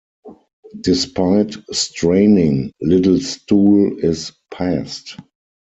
[0.79, 5.15] Despite straining, little stool is passed.